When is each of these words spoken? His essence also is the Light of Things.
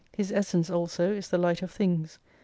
His 0.17 0.31
essence 0.31 0.71
also 0.71 1.13
is 1.13 1.27
the 1.29 1.37
Light 1.37 1.61
of 1.61 1.69
Things. 1.69 2.17